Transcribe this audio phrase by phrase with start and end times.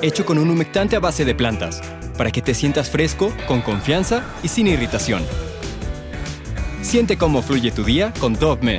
[0.00, 1.82] hecho con un humectante a base de plantas,
[2.16, 5.22] para que te sientas fresco, con confianza y sin irritación.
[6.82, 8.78] Siente cómo fluye tu día con Dove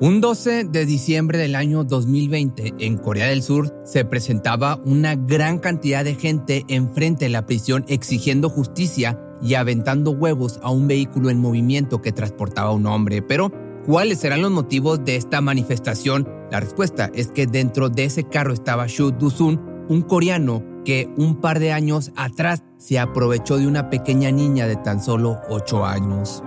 [0.00, 5.58] Un 12 de diciembre del año 2020, en Corea del Sur, se presentaba una gran
[5.58, 11.30] cantidad de gente enfrente de la prisión exigiendo justicia y aventando huevos a un vehículo
[11.30, 13.22] en movimiento que transportaba a un hombre.
[13.22, 13.52] Pero,
[13.86, 16.28] ¿cuáles serán los motivos de esta manifestación?
[16.50, 21.40] La respuesta es que dentro de ese carro estaba Shu Du-sun, un coreano que un
[21.40, 26.42] par de años atrás se aprovechó de una pequeña niña de tan solo 8 años.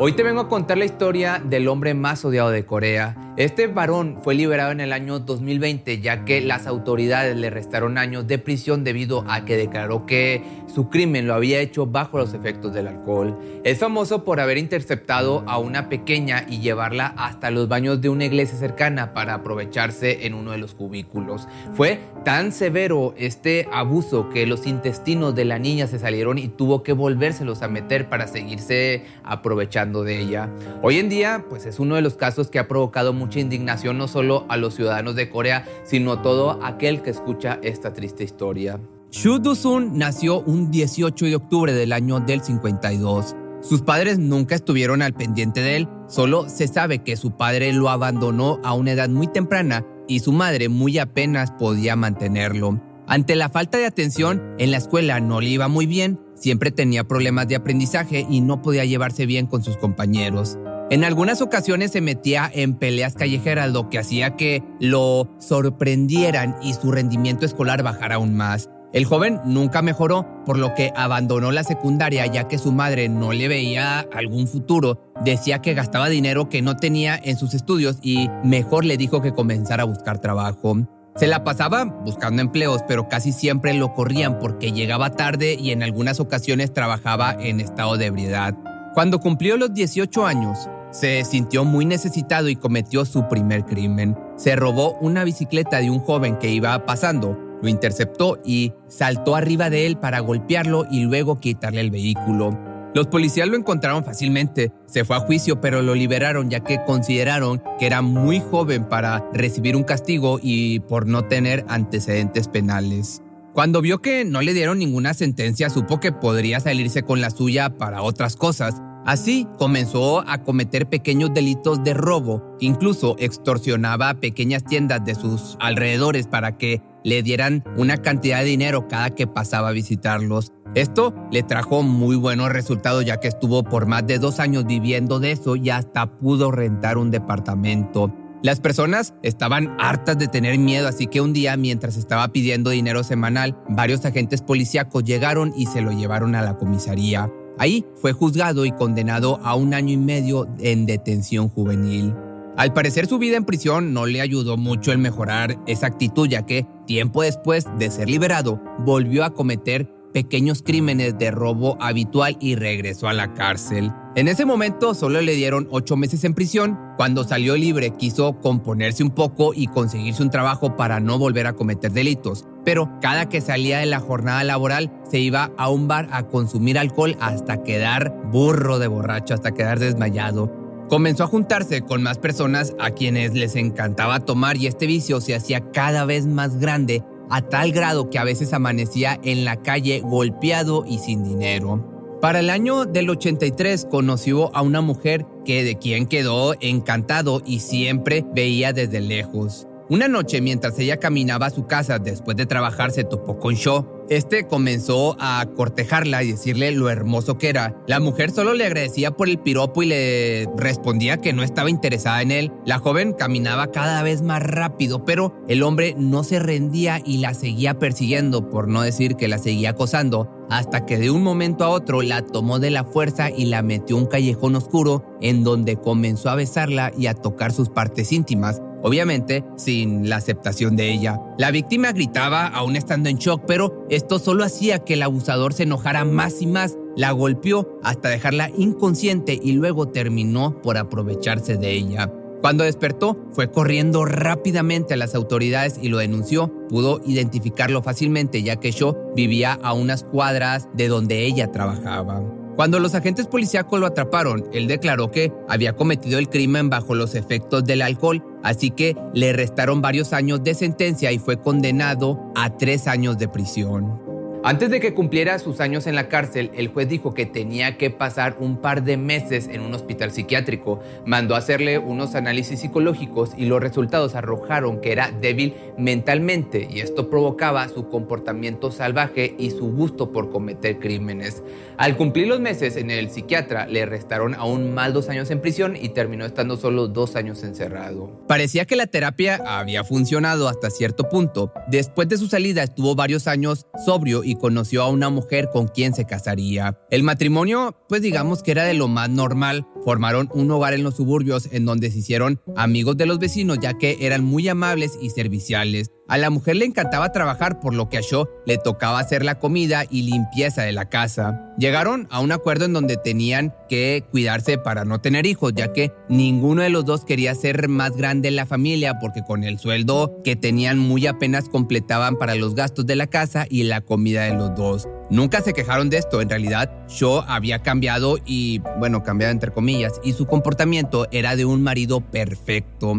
[0.00, 3.27] Hoy te vengo a contar la historia del hombre más odiado de Corea.
[3.38, 8.26] Este varón fue liberado en el año 2020 ya que las autoridades le restaron años
[8.26, 12.74] de prisión debido a que declaró que su crimen lo había hecho bajo los efectos
[12.74, 13.38] del alcohol.
[13.62, 18.24] Es famoso por haber interceptado a una pequeña y llevarla hasta los baños de una
[18.24, 21.46] iglesia cercana para aprovecharse en uno de los cubículos.
[21.74, 26.82] Fue tan severo este abuso que los intestinos de la niña se salieron y tuvo
[26.82, 30.50] que volvérselos a meter para seguirse aprovechando de ella.
[30.82, 34.08] Hoy en día, pues es uno de los casos que ha provocado mucha indignación no
[34.08, 38.80] solo a los ciudadanos de Corea, sino a todo aquel que escucha esta triste historia.
[39.10, 43.36] Shu Do-sun nació un 18 de octubre del año del 52.
[43.60, 47.90] Sus padres nunca estuvieron al pendiente de él, solo se sabe que su padre lo
[47.90, 52.80] abandonó a una edad muy temprana y su madre muy apenas podía mantenerlo.
[53.06, 57.04] Ante la falta de atención, en la escuela no le iba muy bien, siempre tenía
[57.04, 60.56] problemas de aprendizaje y no podía llevarse bien con sus compañeros.
[60.90, 66.72] En algunas ocasiones se metía en peleas callejeras, lo que hacía que lo sorprendieran y
[66.72, 68.70] su rendimiento escolar bajara aún más.
[68.94, 73.34] El joven nunca mejoró, por lo que abandonó la secundaria ya que su madre no
[73.34, 75.12] le veía algún futuro.
[75.22, 79.34] Decía que gastaba dinero que no tenía en sus estudios y mejor le dijo que
[79.34, 80.74] comenzara a buscar trabajo.
[81.16, 85.82] Se la pasaba buscando empleos, pero casi siempre lo corrían porque llegaba tarde y en
[85.82, 88.54] algunas ocasiones trabajaba en estado de ebriedad.
[88.94, 94.16] Cuando cumplió los 18 años, se sintió muy necesitado y cometió su primer crimen.
[94.36, 99.70] Se robó una bicicleta de un joven que iba pasando, lo interceptó y saltó arriba
[99.70, 102.56] de él para golpearlo y luego quitarle el vehículo.
[102.94, 107.62] Los policías lo encontraron fácilmente, se fue a juicio pero lo liberaron ya que consideraron
[107.78, 113.22] que era muy joven para recibir un castigo y por no tener antecedentes penales.
[113.52, 117.70] Cuando vio que no le dieron ninguna sentencia, supo que podría salirse con la suya
[117.70, 118.80] para otras cosas.
[119.08, 125.56] Así comenzó a cometer pequeños delitos de robo, incluso extorsionaba a pequeñas tiendas de sus
[125.60, 130.52] alrededores para que le dieran una cantidad de dinero cada que pasaba a visitarlos.
[130.74, 135.20] Esto le trajo muy buenos resultados ya que estuvo por más de dos años viviendo
[135.20, 138.14] de eso y hasta pudo rentar un departamento.
[138.42, 143.02] Las personas estaban hartas de tener miedo, así que un día, mientras estaba pidiendo dinero
[143.02, 147.32] semanal, varios agentes policíacos llegaron y se lo llevaron a la comisaría.
[147.58, 152.14] Ahí fue juzgado y condenado a un año y medio en detención juvenil.
[152.56, 156.44] Al parecer su vida en prisión no le ayudó mucho el mejorar esa actitud, ya
[156.44, 162.56] que tiempo después de ser liberado, volvió a cometer pequeños crímenes de robo habitual y
[162.56, 163.92] regresó a la cárcel.
[164.16, 166.76] En ese momento solo le dieron ocho meses en prisión.
[166.96, 171.52] Cuando salió libre quiso componerse un poco y conseguirse un trabajo para no volver a
[171.52, 172.44] cometer delitos.
[172.68, 176.78] Pero cada que salía de la jornada laboral se iba a un bar a consumir
[176.78, 180.52] alcohol hasta quedar burro de borracho, hasta quedar desmayado.
[180.90, 185.34] Comenzó a juntarse con más personas a quienes les encantaba tomar y este vicio se
[185.34, 190.00] hacía cada vez más grande a tal grado que a veces amanecía en la calle
[190.00, 192.18] golpeado y sin dinero.
[192.20, 197.60] Para el año del 83 conoció a una mujer que de quien quedó encantado y
[197.60, 199.66] siempre veía desde lejos.
[199.90, 204.04] Una noche, mientras ella caminaba a su casa después de trabajar, se topó con Shaw.
[204.10, 207.74] Este comenzó a cortejarla y decirle lo hermoso que era.
[207.86, 212.20] La mujer solo le agradecía por el piropo y le respondía que no estaba interesada
[212.20, 212.52] en él.
[212.66, 217.32] La joven caminaba cada vez más rápido, pero el hombre no se rendía y la
[217.32, 221.70] seguía persiguiendo, por no decir que la seguía acosando, hasta que de un momento a
[221.70, 226.28] otro la tomó de la fuerza y la metió un callejón oscuro en donde comenzó
[226.28, 231.20] a besarla y a tocar sus partes íntimas obviamente sin la aceptación de ella.
[231.38, 235.64] La víctima gritaba aún estando en shock, pero esto solo hacía que el abusador se
[235.64, 236.76] enojara más y más.
[236.96, 242.12] La golpeó hasta dejarla inconsciente y luego terminó por aprovecharse de ella.
[242.40, 246.52] Cuando despertó, fue corriendo rápidamente a las autoridades y lo denunció.
[246.68, 252.22] Pudo identificarlo fácilmente ya que Shaw vivía a unas cuadras de donde ella trabajaba.
[252.58, 257.14] Cuando los agentes policíacos lo atraparon, él declaró que había cometido el crimen bajo los
[257.14, 262.56] efectos del alcohol, así que le restaron varios años de sentencia y fue condenado a
[262.56, 264.07] tres años de prisión.
[264.44, 267.90] Antes de que cumpliera sus años en la cárcel, el juez dijo que tenía que
[267.90, 270.80] pasar un par de meses en un hospital psiquiátrico.
[271.04, 276.80] Mandó a hacerle unos análisis psicológicos y los resultados arrojaron que era débil mentalmente y
[276.80, 281.42] esto provocaba su comportamiento salvaje y su gusto por cometer crímenes.
[281.76, 285.74] Al cumplir los meses en el psiquiatra, le restaron aún más dos años en prisión
[285.74, 288.12] y terminó estando solo dos años encerrado.
[288.28, 291.52] Parecía que la terapia había funcionado hasta cierto punto.
[291.66, 295.94] Después de su salida estuvo varios años sobrio y conoció a una mujer con quien
[295.94, 296.78] se casaría.
[296.90, 299.66] El matrimonio, pues digamos que era de lo más normal.
[299.84, 303.74] Formaron un hogar en los suburbios en donde se hicieron amigos de los vecinos ya
[303.78, 305.90] que eran muy amables y serviciales.
[306.08, 309.38] A la mujer le encantaba trabajar, por lo que a Shaw le tocaba hacer la
[309.38, 311.52] comida y limpieza de la casa.
[311.58, 315.92] Llegaron a un acuerdo en donde tenían que cuidarse para no tener hijos, ya que
[316.08, 320.22] ninguno de los dos quería ser más grande en la familia, porque con el sueldo
[320.24, 324.34] que tenían muy apenas completaban para los gastos de la casa y la comida de
[324.34, 324.88] los dos.
[325.10, 330.00] Nunca se quejaron de esto, en realidad Shaw había cambiado y, bueno, cambiado entre comillas,
[330.02, 332.94] y su comportamiento era de un marido perfecto.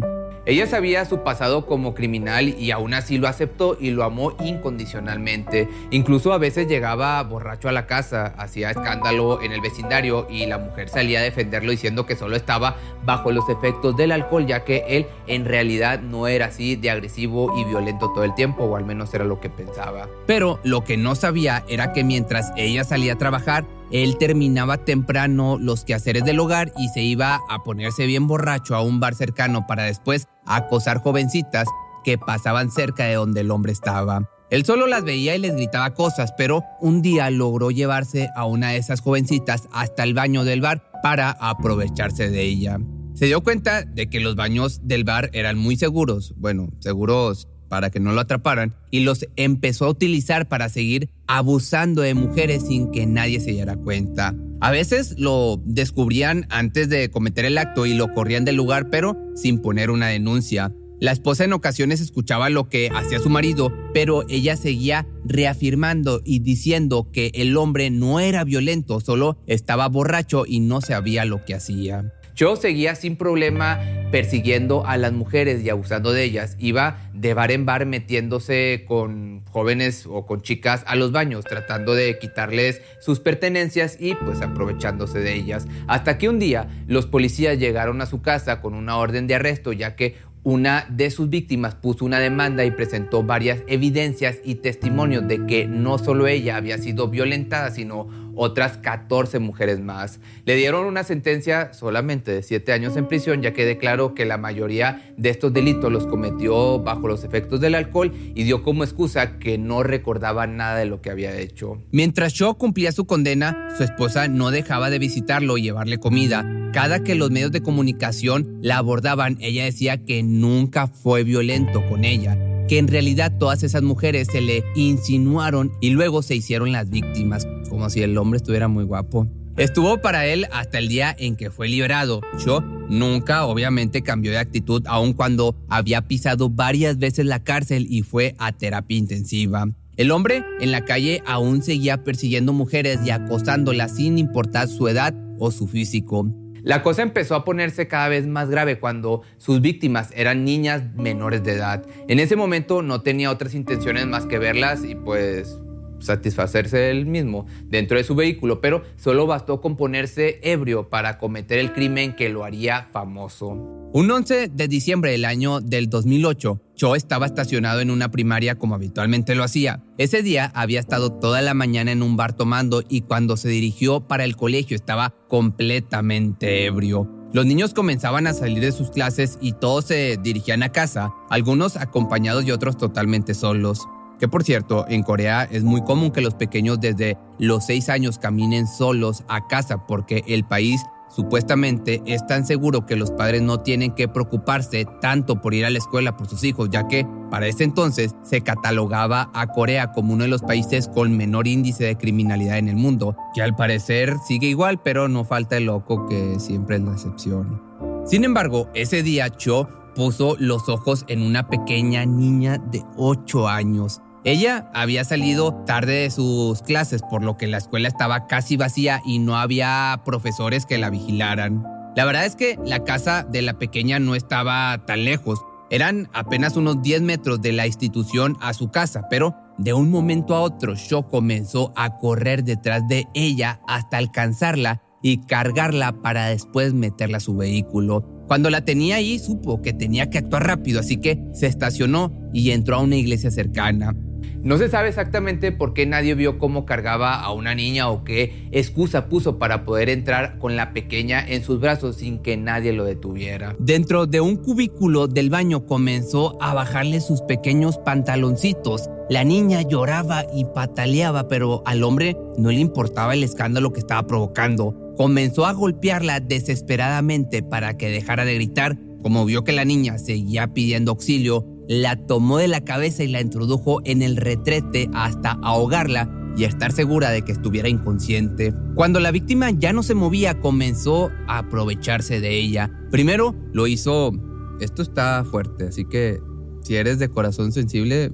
[0.50, 5.70] Ella sabía su pasado como criminal y aún así lo aceptó y lo amó incondicionalmente.
[5.92, 10.58] Incluso a veces llegaba borracho a la casa, hacía escándalo en el vecindario y la
[10.58, 14.86] mujer salía a defenderlo diciendo que solo estaba bajo los efectos del alcohol ya que
[14.88, 18.86] él en realidad no era así de agresivo y violento todo el tiempo o al
[18.86, 20.10] menos era lo que pensaba.
[20.26, 25.58] Pero lo que no sabía era que mientras ella salía a trabajar, él terminaba temprano
[25.60, 29.66] los quehaceres del hogar y se iba a ponerse bien borracho a un bar cercano
[29.66, 31.68] para después acosar jovencitas
[32.04, 34.30] que pasaban cerca de donde el hombre estaba.
[34.50, 38.70] Él solo las veía y les gritaba cosas, pero un día logró llevarse a una
[38.70, 42.80] de esas jovencitas hasta el baño del bar para aprovecharse de ella.
[43.14, 47.90] Se dio cuenta de que los baños del bar eran muy seguros, bueno, seguros para
[47.90, 52.92] que no lo atraparan y los empezó a utilizar para seguir abusando de mujeres sin
[52.92, 54.36] que nadie se diera cuenta.
[54.60, 59.16] A veces lo descubrían antes de cometer el acto y lo corrían del lugar, pero
[59.36, 60.74] sin poner una denuncia.
[61.00, 66.40] La esposa en ocasiones escuchaba lo que hacía su marido, pero ella seguía reafirmando y
[66.40, 71.56] diciendo que el hombre no era violento, solo estaba borracho y no sabía lo que
[71.56, 72.12] hacía.
[72.40, 73.82] Yo seguía sin problema
[74.12, 76.56] persiguiendo a las mujeres y abusando de ellas.
[76.58, 81.96] Iba de bar en bar metiéndose con jóvenes o con chicas a los baños, tratando
[81.96, 85.68] de quitarles sus pertenencias y pues aprovechándose de ellas.
[85.88, 89.74] Hasta que un día los policías llegaron a su casa con una orden de arresto,
[89.74, 95.28] ya que una de sus víctimas puso una demanda y presentó varias evidencias y testimonios
[95.28, 98.08] de que no solo ella había sido violentada, sino
[98.40, 100.20] otras 14 mujeres más.
[100.46, 104.38] Le dieron una sentencia solamente de 7 años en prisión, ya que declaró que la
[104.38, 109.38] mayoría de estos delitos los cometió bajo los efectos del alcohol y dio como excusa
[109.40, 111.84] que no recordaba nada de lo que había hecho.
[111.92, 116.46] Mientras Shaw cumplía su condena, su esposa no dejaba de visitarlo y llevarle comida.
[116.72, 122.06] Cada que los medios de comunicación la abordaban, ella decía que nunca fue violento con
[122.06, 126.92] ella que en realidad todas esas mujeres se le insinuaron y luego se hicieron las
[126.92, 129.28] víctimas, como si el hombre estuviera muy guapo.
[129.58, 132.22] Estuvo para él hasta el día en que fue liberado.
[132.46, 138.04] Yo nunca, obviamente, cambió de actitud, aun cuando había pisado varias veces la cárcel y
[138.04, 139.68] fue a terapia intensiva.
[139.98, 145.16] El hombre en la calle aún seguía persiguiendo mujeres y acosándolas sin importar su edad
[145.40, 146.32] o su físico.
[146.64, 151.44] La cosa empezó a ponerse cada vez más grave cuando sus víctimas eran niñas menores
[151.44, 151.86] de edad.
[152.08, 155.60] En ese momento no tenía otras intenciones más que verlas y pues
[156.00, 161.60] satisfacerse él mismo dentro de su vehículo, pero solo bastó con ponerse ebrio para cometer
[161.60, 163.50] el crimen que lo haría famoso.
[163.92, 168.74] Un 11 de diciembre del año del 2008, Cho estaba estacionado en una primaria como
[168.74, 169.84] habitualmente lo hacía.
[169.98, 174.08] Ese día había estado toda la mañana en un bar tomando y cuando se dirigió
[174.08, 177.06] para el colegio estaba completamente ebrio.
[177.34, 181.76] Los niños comenzaban a salir de sus clases y todos se dirigían a casa, algunos
[181.76, 183.86] acompañados y otros totalmente solos.
[184.18, 188.20] Que por cierto, en Corea es muy común que los pequeños desde los 6 años
[188.20, 193.60] caminen solos a casa porque el país supuestamente es tan seguro que los padres no
[193.60, 197.48] tienen que preocuparse tanto por ir a la escuela por sus hijos, ya que para
[197.48, 201.98] ese entonces se catalogaba a Corea como uno de los países con menor índice de
[201.98, 206.40] criminalidad en el mundo, que al parecer sigue igual, pero no falta el loco que
[206.40, 207.62] siempre es la excepción.
[208.06, 214.02] Sin embargo, ese día Cho puso los ojos en una pequeña niña de 8 años
[214.26, 219.02] ella había salido tarde de sus clases, por lo que la escuela estaba casi vacía
[219.06, 221.64] y no había profesores que la vigilaran.
[221.96, 225.40] La verdad es que la casa de la pequeña no estaba tan lejos.
[225.70, 230.36] Eran apenas unos 10 metros de la institución a su casa, pero de un momento
[230.36, 236.74] a otro Sho comenzó a correr detrás de ella hasta alcanzarla y cargarla para después
[236.74, 238.26] meterla a su vehículo.
[238.28, 242.52] Cuando la tenía ahí supo que tenía que actuar rápido, así que se estacionó y
[242.52, 243.96] entró a una iglesia cercana.
[244.42, 248.48] No se sabe exactamente por qué nadie vio cómo cargaba a una niña o qué
[248.52, 252.86] excusa puso para poder entrar con la pequeña en sus brazos sin que nadie lo
[252.86, 253.56] detuviera.
[253.60, 258.90] Dentro de un cubículo del baño comenzó a bajarle sus pequeños pantaloncitos.
[259.10, 264.08] La niña lloraba y pataleaba, pero al hombre no le importaba el escándalo que estaba
[264.08, 264.94] provocando.
[264.96, 268.78] Comenzó a golpearla desesperadamente para que dejara de gritar.
[269.02, 273.22] Como vio que la niña seguía pidiendo auxilio, la tomó de la cabeza y la
[273.22, 278.56] introdujo en el retrete hasta ahogarla y estar segura de que estuviera inconsciente.
[278.74, 282.72] Cuando la víctima ya no se movía, comenzó a aprovecharse de ella.
[282.90, 284.12] Primero lo hizo...
[284.60, 286.20] Esto está fuerte, así que
[286.64, 288.12] si eres de corazón sensible,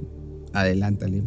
[0.54, 1.24] adelántale.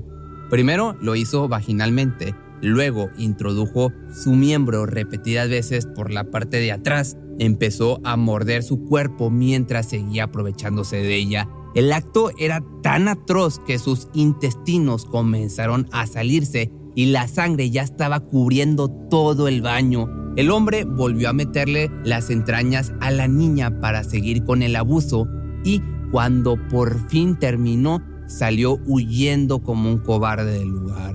[0.50, 7.16] Primero lo hizo vaginalmente, luego introdujo su miembro repetidas veces por la parte de atrás,
[7.38, 13.60] empezó a morder su cuerpo mientras seguía aprovechándose de ella el acto era tan atroz
[13.60, 20.08] que sus intestinos comenzaron a salirse y la sangre ya estaba cubriendo todo el baño.
[20.34, 25.28] El hombre volvió a meterle las entrañas a la niña para seguir con el abuso
[25.62, 25.80] y
[26.10, 31.14] cuando por fin terminó salió huyendo como un cobarde del lugar.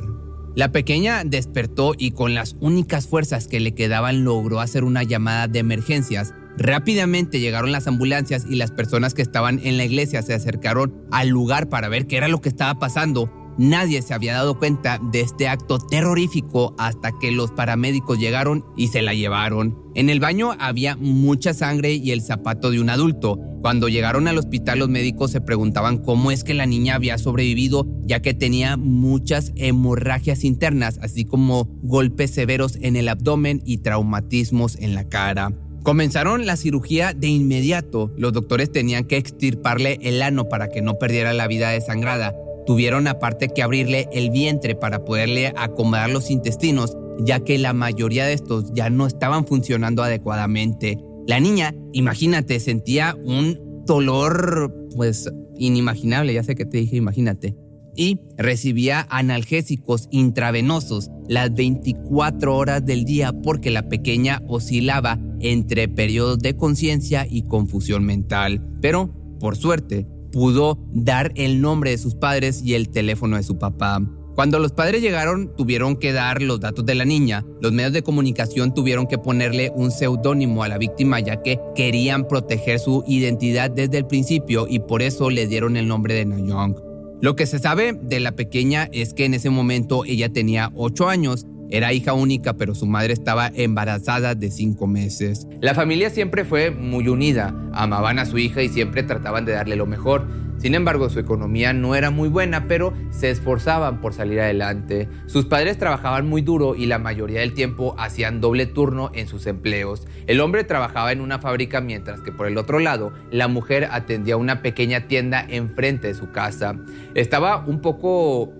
[0.56, 5.50] La pequeña despertó y con las únicas fuerzas que le quedaban logró hacer una llamada
[5.50, 10.34] de emergencias Rápidamente llegaron las ambulancias y las personas que estaban en la iglesia se
[10.34, 13.32] acercaron al lugar para ver qué era lo que estaba pasando.
[13.58, 18.88] Nadie se había dado cuenta de este acto terrorífico hasta que los paramédicos llegaron y
[18.88, 19.78] se la llevaron.
[19.94, 23.40] En el baño había mucha sangre y el zapato de un adulto.
[23.62, 27.88] Cuando llegaron al hospital los médicos se preguntaban cómo es que la niña había sobrevivido
[28.06, 34.78] ya que tenía muchas hemorragias internas, así como golpes severos en el abdomen y traumatismos
[34.80, 35.54] en la cara.
[35.84, 38.10] Comenzaron la cirugía de inmediato.
[38.16, 42.34] Los doctores tenían que extirparle el ano para que no perdiera la vida desangrada.
[42.66, 48.26] Tuvieron aparte que abrirle el vientre para poderle acomodar los intestinos, ya que la mayoría
[48.26, 50.98] de estos ya no estaban funcionando adecuadamente.
[51.28, 57.63] La niña, imagínate, sentía un dolor pues inimaginable, ya sé que te dije imagínate
[57.96, 66.40] y recibía analgésicos intravenosos las 24 horas del día porque la pequeña oscilaba entre periodos
[66.40, 68.66] de conciencia y confusión mental.
[68.82, 73.58] Pero, por suerte, pudo dar el nombre de sus padres y el teléfono de su
[73.58, 74.02] papá.
[74.36, 77.46] Cuando los padres llegaron, tuvieron que dar los datos de la niña.
[77.62, 82.28] Los medios de comunicación tuvieron que ponerle un seudónimo a la víctima ya que querían
[82.28, 86.93] proteger su identidad desde el principio y por eso le dieron el nombre de Nayong.
[87.22, 91.08] Lo que se sabe de la pequeña es que en ese momento ella tenía 8
[91.08, 95.48] años, era hija única, pero su madre estaba embarazada de 5 meses.
[95.62, 99.76] La familia siempre fue muy unida, amaban a su hija y siempre trataban de darle
[99.76, 100.28] lo mejor.
[100.64, 105.10] Sin embargo, su economía no era muy buena, pero se esforzaban por salir adelante.
[105.26, 109.46] Sus padres trabajaban muy duro y la mayoría del tiempo hacían doble turno en sus
[109.46, 110.08] empleos.
[110.26, 114.38] El hombre trabajaba en una fábrica mientras que por el otro lado, la mujer atendía
[114.38, 116.78] una pequeña tienda enfrente de su casa.
[117.14, 118.54] Estaba un poco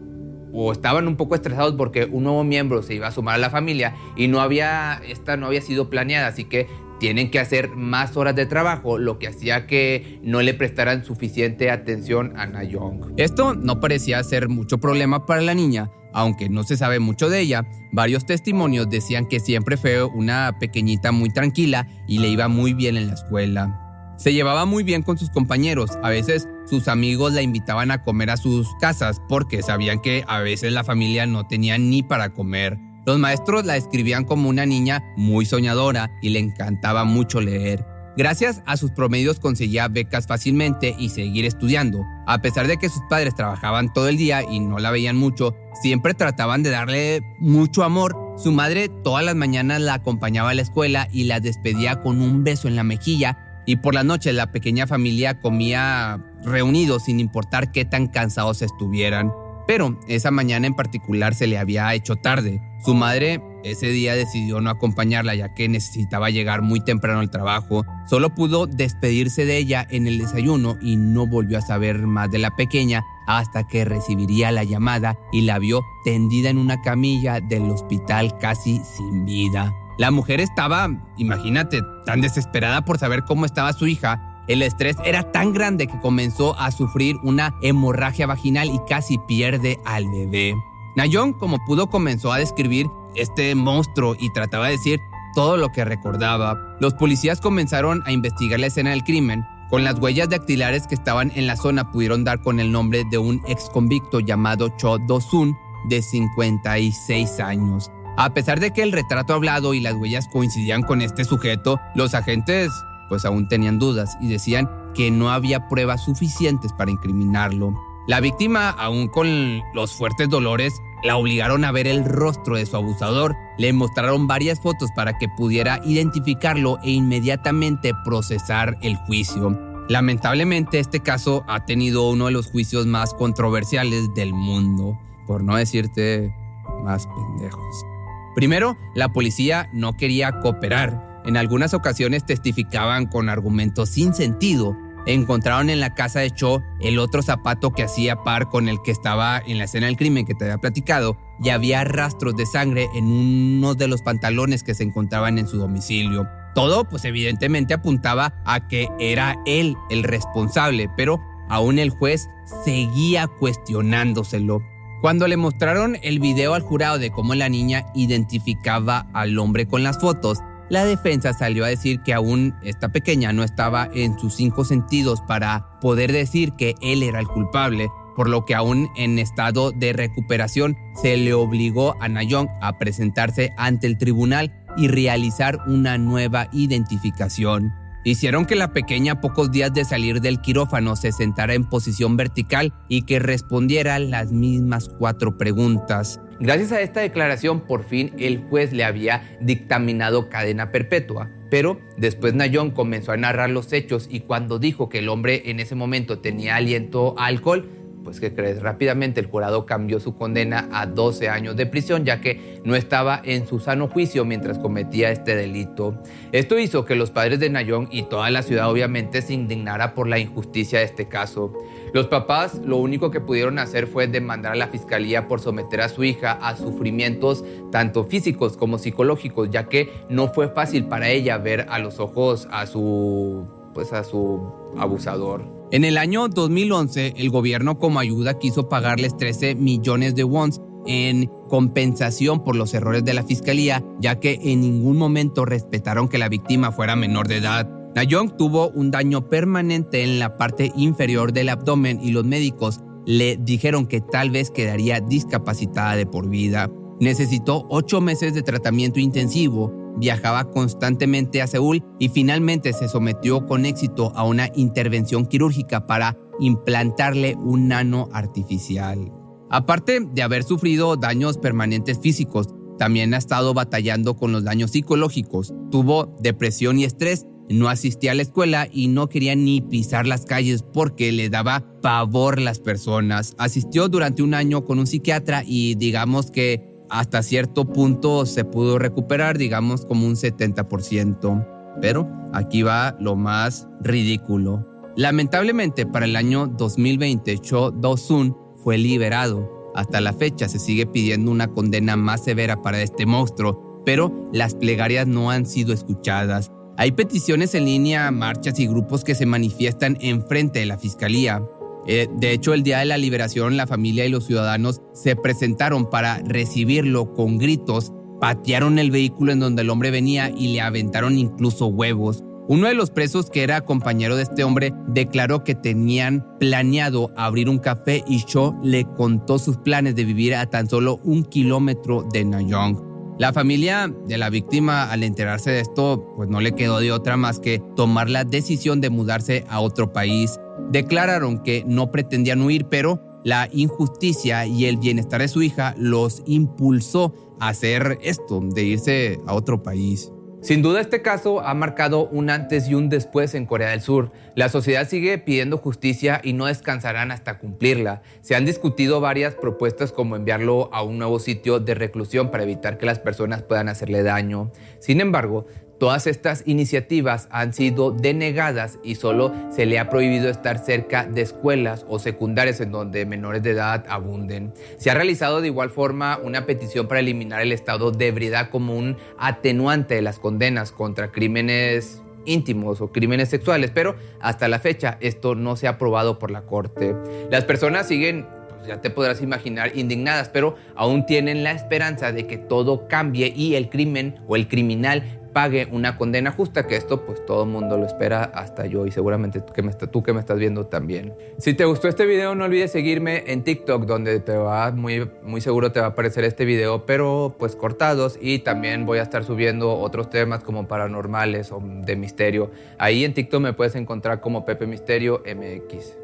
[0.52, 3.50] o estaban un poco estresados porque un nuevo miembro se iba a sumar a la
[3.50, 6.68] familia y no había esta no había sido planeada, así que
[7.00, 11.72] tienen que hacer más horas de trabajo, lo que hacía que no le prestaran suficiente
[11.72, 13.14] atención a Nayong.
[13.18, 17.42] Esto no parecía ser mucho problema para la niña, aunque no se sabe mucho de
[17.42, 22.74] ella, varios testimonios decían que siempre fue una pequeñita muy tranquila y le iba muy
[22.74, 23.80] bien en la escuela.
[24.18, 28.30] Se llevaba muy bien con sus compañeros, a veces sus amigos la invitaban a comer
[28.30, 32.78] a sus casas porque sabían que a veces la familia no tenía ni para comer.
[33.06, 37.86] Los maestros la describían como una niña muy soñadora y le encantaba mucho leer.
[38.16, 42.06] Gracias a sus promedios conseguía becas fácilmente y seguir estudiando.
[42.28, 45.56] A pesar de que sus padres trabajaban todo el día y no la veían mucho,
[45.82, 48.16] siempre trataban de darle mucho amor.
[48.38, 52.44] Su madre todas las mañanas la acompañaba a la escuela y la despedía con un
[52.44, 57.72] beso en la mejilla y por la noche la pequeña familia comía reunidos sin importar
[57.72, 59.32] qué tan cansados estuvieran.
[59.68, 62.62] Pero esa mañana en particular se le había hecho tarde.
[62.84, 67.86] Su madre ese día decidió no acompañarla ya que necesitaba llegar muy temprano al trabajo.
[68.10, 72.40] Solo pudo despedirse de ella en el desayuno y no volvió a saber más de
[72.40, 77.70] la pequeña hasta que recibiría la llamada y la vio tendida en una camilla del
[77.70, 79.74] hospital casi sin vida.
[79.98, 85.32] La mujer estaba, imagínate, tan desesperada por saber cómo estaba su hija el estrés era
[85.32, 90.56] tan grande que comenzó a sufrir una hemorragia vaginal y casi pierde al bebé.
[90.96, 95.00] Nayon, como pudo, comenzó a describir este monstruo y trataba de decir
[95.34, 96.78] todo lo que recordaba.
[96.80, 99.46] Los policías comenzaron a investigar la escena del crimen.
[99.70, 103.18] Con las huellas dactilares que estaban en la zona pudieron dar con el nombre de
[103.18, 105.58] un ex convicto llamado Cho Do-sun
[105.90, 107.92] de 56 años.
[108.16, 112.14] A pesar de que el retrato hablado y las huellas coincidían con este sujeto, los
[112.14, 112.72] agentes
[113.14, 117.80] pues aún tenían dudas y decían que no había pruebas suficientes para incriminarlo.
[118.08, 122.76] La víctima, aún con los fuertes dolores, la obligaron a ver el rostro de su
[122.76, 129.60] abusador, le mostraron varias fotos para que pudiera identificarlo e inmediatamente procesar el juicio.
[129.90, 135.56] Lamentablemente este caso ha tenido uno de los juicios más controversiales del mundo, por no
[135.56, 136.36] decirte
[136.84, 137.86] más pendejos.
[138.34, 144.78] Primero, la policía no quería cooperar en algunas ocasiones testificaban con argumentos sin sentido.
[145.06, 148.92] Encontraron en la casa de Cho el otro zapato que hacía par con el que
[148.92, 152.88] estaba en la escena del crimen que te había platicado y había rastros de sangre
[152.96, 156.28] en uno de los pantalones que se encontraban en su domicilio.
[156.56, 162.30] Todo pues evidentemente apuntaba a que era él el responsable, pero aún el juez
[162.64, 164.62] seguía cuestionándoselo.
[165.02, 169.84] Cuando le mostraron el video al jurado de cómo la niña identificaba al hombre con
[169.84, 170.40] las fotos,
[170.74, 175.22] la defensa salió a decir que aún esta pequeña no estaba en sus cinco sentidos
[175.28, 179.94] para poder decir que él era el culpable, por lo que aún en estado de
[179.94, 186.48] recuperación se le obligó a Nayong a presentarse ante el tribunal y realizar una nueva
[186.52, 187.72] identificación.
[188.04, 192.74] Hicieron que la pequeña pocos días de salir del quirófano se sentara en posición vertical
[192.90, 196.20] y que respondiera las mismas cuatro preguntas.
[196.44, 201.30] Gracias a esta declaración, por fin el juez le había dictaminado cadena perpetua.
[201.50, 205.62] Pero después Nayón comenzó a narrar los hechos y cuando dijo que el hombre en
[205.62, 207.70] ese momento tenía aliento alcohol,
[208.04, 212.22] pues que crees, rápidamente el jurado cambió su condena a 12 años de prisión ya
[212.22, 216.02] que no estaba en su sano juicio mientras cometía este delito.
[216.32, 220.08] Esto hizo que los padres de Nayón y toda la ciudad obviamente se indignara por
[220.08, 221.54] la injusticia de este caso.
[221.94, 225.90] Los papás lo único que pudieron hacer fue demandar a la fiscalía por someter a
[225.90, 231.38] su hija a sufrimientos tanto físicos como psicológicos, ya que no fue fácil para ella
[231.38, 235.63] ver a los ojos a su pues a su abusador.
[235.74, 241.32] En el año 2011, el gobierno como ayuda quiso pagarles 13 millones de wons en
[241.50, 246.30] compensación por los errores de la fiscalía, ya que en ningún momento respetaron que la
[246.30, 247.68] víctima fuera menor de edad.
[247.96, 253.38] Nayong tuvo un daño permanente en la parte inferior del abdomen y los médicos le
[253.38, 256.70] dijeron que tal vez quedaría discapacitada de por vida.
[257.00, 263.66] Necesitó ocho meses de tratamiento intensivo viajaba constantemente a Seúl y finalmente se sometió con
[263.66, 269.12] éxito a una intervención quirúrgica para implantarle un nano artificial.
[269.50, 275.54] Aparte de haber sufrido daños permanentes físicos, también ha estado batallando con los daños psicológicos.
[275.70, 280.26] Tuvo depresión y estrés, no asistía a la escuela y no quería ni pisar las
[280.26, 283.36] calles porque le daba pavor las personas.
[283.38, 288.78] Asistió durante un año con un psiquiatra y digamos que hasta cierto punto se pudo
[288.78, 291.48] recuperar, digamos como un 70%.
[291.82, 294.68] Pero aquí va lo más ridículo.
[294.96, 299.72] Lamentablemente para el año 2020 Cho Do-sun fue liberado.
[299.74, 304.54] Hasta la fecha se sigue pidiendo una condena más severa para este monstruo, pero las
[304.54, 306.52] plegarias no han sido escuchadas.
[306.78, 311.44] Hay peticiones en línea, marchas y grupos que se manifiestan enfrente de la fiscalía.
[311.88, 315.90] Eh, de hecho, el día de la liberación, la familia y los ciudadanos se presentaron
[315.90, 317.92] para recibirlo con gritos,
[318.22, 322.24] patearon el vehículo en donde el hombre venía y le aventaron incluso huevos.
[322.48, 327.48] Uno de los presos, que era compañero de este hombre, declaró que tenían planeado abrir
[327.48, 332.06] un café y Shaw le contó sus planes de vivir a tan solo un kilómetro
[332.12, 332.94] de Nayong.
[333.20, 337.16] La familia de la víctima, al enterarse de esto, pues no le quedó de otra
[337.16, 340.40] más que tomar la decisión de mudarse a otro país.
[340.72, 346.24] Declararon que no pretendían huir, pero la injusticia y el bienestar de su hija los
[346.26, 350.12] impulsó a hacer esto, de irse a otro país.
[350.44, 354.12] Sin duda este caso ha marcado un antes y un después en Corea del Sur.
[354.36, 358.02] La sociedad sigue pidiendo justicia y no descansarán hasta cumplirla.
[358.20, 362.78] Se han discutido varias propuestas como enviarlo a un nuevo sitio de reclusión para evitar
[362.78, 364.52] que las personas puedan hacerle daño.
[364.80, 365.46] Sin embargo,
[365.84, 371.22] Todas estas iniciativas han sido denegadas y solo se le ha prohibido estar cerca de
[371.22, 374.54] escuelas o secundarias en donde menores de edad abunden.
[374.78, 378.78] Se ha realizado de igual forma una petición para eliminar el estado de ebriedad como
[378.78, 384.98] un atenuante de las condenas contra crímenes íntimos o crímenes sexuales, pero hasta la fecha
[385.02, 386.96] esto no se ha aprobado por la Corte.
[387.30, 392.26] Las personas siguen pues, ya te podrás imaginar, indignadas, pero aún tienen la esperanza de
[392.26, 397.04] que todo cambie y el crimen o el criminal pague una condena justa, que esto
[397.06, 400.14] pues todo el mundo lo espera, hasta yo y seguramente tú que, me tú que
[400.14, 401.14] me estás viendo también.
[401.40, 405.42] Si te gustó este video no olvides seguirme en TikTok donde te va muy, muy
[405.42, 409.24] seguro te va a aparecer este video, pero pues cortados y también voy a estar
[409.24, 412.52] subiendo otros temas como paranormales o de misterio.
[412.78, 415.98] Ahí en TikTok me puedes encontrar como Pepe Misterio MX.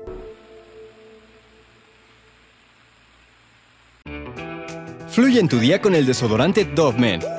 [5.08, 7.38] Fluye en tu día con el desodorante Dove Men